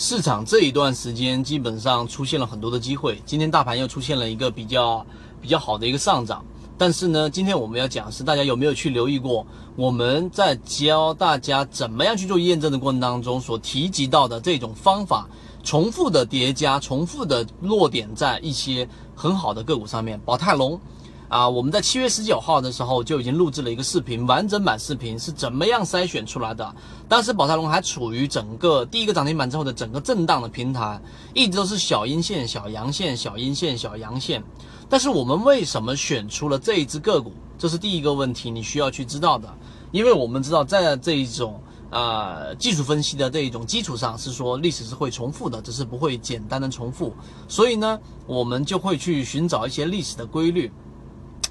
[0.00, 5.04] 市场这一段时间基本上出现了很多的机会，今天大盘又出现了一个比较
[5.42, 6.44] 比较好的一个上涨。
[6.78, 15.28] 但是呢，今天我们要讲是大家有没有去留意过，我们在教大家怎么样去做验证的过程当中所提及到的这种方法，
[15.64, 20.80] 重复的叠加，重复的落点在一些很好的个股上面，宝泰龙。
[21.28, 26.74] 啊，我们在七月十九号的时候就已经录制了一个视频，完整版视频是怎么样筛选出来的。
[27.06, 30.98] 当时宝泰龙还处于整个第一个涨停板之后的整个震荡的平台，
[31.34, 34.42] 一直都是小阴线、小阳线、小阴线、小阳线。
[34.88, 37.32] 但是我们为什么选出了这一只个股？
[37.58, 39.52] 这是第一个问题，你需要去知道的。
[39.90, 41.60] 因为我们知道，在这一种
[41.90, 47.12] 啊技术分析的这一种基础上，是说历史是会重复的，只是不会简单的重复。
[47.48, 50.72] 所以呢，我们就会去寻找一些历史的规律。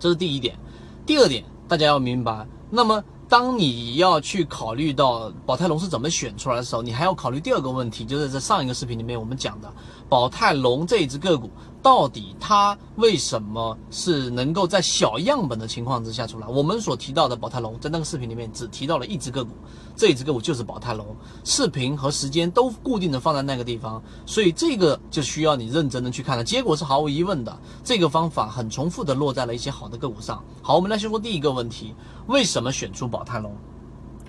[0.00, 0.58] 这是第一点，
[1.06, 2.46] 第二点，大家要明白。
[2.70, 9.70] 那么，当你要去考虑到宝泰龙是怎么选出来的时候，你还要考虑第二个问题，就是在上一个视频里面我们讲的
[10.08, 11.50] 宝泰龙这一只个股。
[11.82, 16.46] 到底它为什么是能够在小样本的情况之下出来？
[16.46, 19.52] 我们所提到的宝泰龙，在那个视频里面只提到了一只个股，
[19.96, 26.44] 这一只个股就是宝泰龙，视频和时间都固定的放在那个地方，所以这个就需要你认真的去看了。
[26.44, 30.44] 结果是毫无疑问的，这个方法很重复的落在了一些好的个股上。
[30.60, 31.94] 好，我们来先说第一个问题，
[32.26, 33.54] 为什么选出宝泰龙？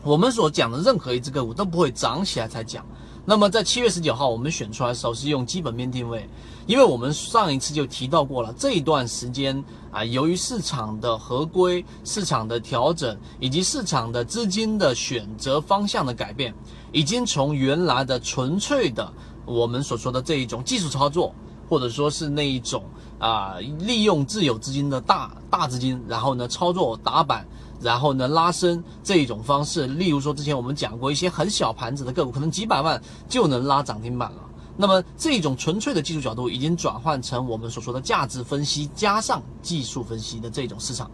[0.03, 2.83] 我们所讲的任何一只个股都不会涨起来才讲。
[3.23, 6.27] 那么在七月十九号，我们选出来的时候是用基本面定位，
[6.65, 16.51] 因为我们上一次就提到过了，这一段时间啊，由于市场的合规、市场的调整以及市场的资金的选择方向的改变，
[16.91, 19.07] 已经从原来的纯粹的
[19.45, 21.33] 我们所说的这一种技术操作，
[21.69, 22.83] 或者说是那一种
[23.19, 27.45] 啊，利用自有资金的大大资金，然后呢操作打板。
[27.81, 34.37] 然后呢，拉升这一种方式，例如说之前我们讲过一些很小盘子的个股，可能几百万就能拉涨停板了。
[34.77, 41.09] 那么这种纯粹的技术角度已经转换成我们所说的价值分析加上技术分析的这种市场。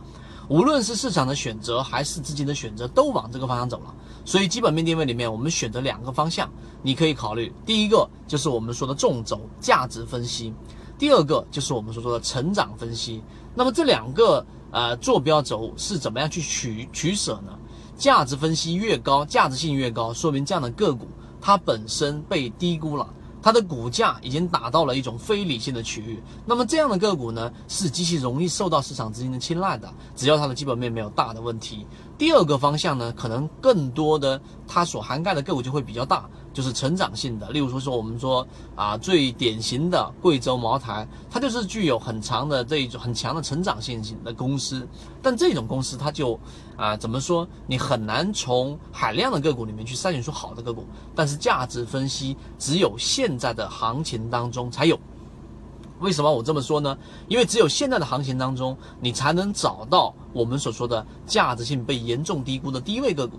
[0.48, 3.94] 无论是市场的选择还是资金的选择，都往这个方向走了。
[4.24, 6.50] 所以基本面定位里面，我们选择两个方向，
[6.82, 7.52] 你可以考虑。
[7.66, 10.54] 第一个就是我们说的纵轴价值分析，
[10.98, 13.22] 第二个就是我们所说的成长分析。
[13.56, 14.46] 那么这两个。
[14.72, 17.58] 呃，坐标轴是怎么样去取取舍呢？
[17.98, 21.08] 价值分析越高，价值性越高，说明这样的个股
[21.42, 23.08] 它本身被低估了，
[23.42, 26.22] 它的股价已经达到了一种非理性的区域。
[26.46, 31.88] 那么这样的个股呢，是极其容易受到市场资金的青睐的，只要它的基本面没有大的问题。
[32.18, 36.30] 第二个方向呢，可能更多的它所涵盖的个股就会比较大。
[36.58, 38.44] 就是成长性的，例如说说我们说
[38.76, 44.88] 啊，最典型的贵州茅台，它就是具有很长的这一种很强的成长性型的公司。
[45.22, 46.40] 但这种公司它就
[46.76, 50.84] 啊，怎么说，你很难从海量的个股里面去筛选出好的个股。
[51.14, 55.00] 但是价值分析只有现在的行情当中才有。
[56.00, 56.98] 为什么我这么说呢？
[57.28, 63.38] 因为只有现在的行情当中，你才能找到我们所说的价值性被严重低估的低位个股。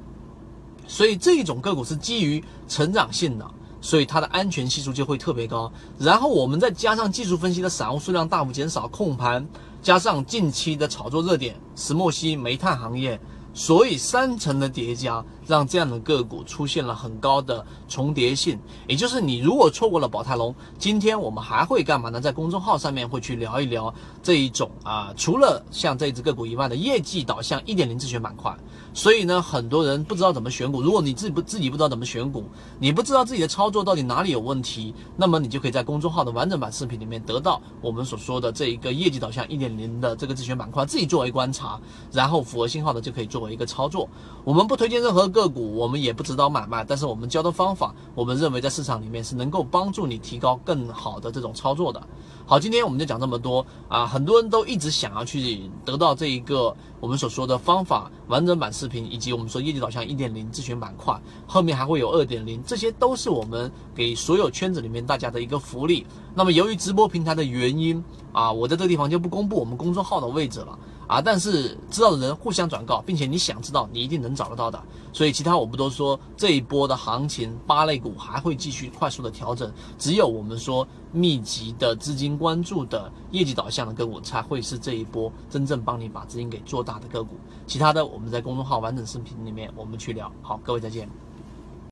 [0.88, 3.48] 所以这种个股是基于成长性的，
[3.80, 5.70] 所以它的安全系数就会特别高。
[5.98, 9.46] 然后我们再加上技术分析的散户数量大幅减少，控盘，
[9.82, 13.20] 加上近期的炒作热点，石墨烯、煤炭行业。
[13.54, 18.56] 所以三层的叠加，让这样的个股出现了很高的重叠性。
[18.86, 22.20] 也就是你如果错过了宝泰隆，今天我们还会干嘛呢？
[22.20, 23.92] 在公众号上面会去聊一聊
[24.22, 28.56] 这一种啊，除了像这只个股以外的业绩导向一点零自选板块。
[28.94, 30.80] 所以呢，很多人不知道怎么选股。
[30.80, 32.44] 如果你自己不自己不知道怎么选股，
[32.78, 41.80] 你不知道自己的操作到底哪里有问题，那么你就可以在公众号的完整版视频里面得到我们所说的这一个业绩导向一点零的这个自选板块，自己作为观察，
[42.12, 43.47] 然后符合信号的就可以作为。
[43.52, 44.08] 一个操作，
[44.44, 52.02] 我们不推荐任何个股，我们也不指导买卖，但是我们教的方法，我们认为在市场里面是能够帮助你提高更好的这种操作的。
[52.46, 66.06] 好，今天我们就讲这么多啊，很多人都一直想要去得到这一个我们所说的方法完整版视频，以及我们说业绩导向一点零咨询板块，后面还会有二点零，这些都是我们给所有圈子里面大家的一个福利。
[66.34, 68.02] 那么由于直播平台的原因
[68.32, 70.78] 啊，我在这个地方就不公布我们公众号的位置了。
[71.08, 71.20] 啊！
[71.20, 74.80] 但是知道的人互相转告，并且你想知道，你一定能找得到的。
[75.12, 79.72] 所以其他我不多说，这一波的行情，八类股还会继续快速的调整。
[79.98, 87.36] 只有我们说密集的资金关注的业绩导向的个股，才会是这一波真正帮你把资金给做大的个股。
[87.66, 90.30] 其他的，我们在公众号完整视频里面我们去聊。
[90.42, 91.27] 好，各位再见。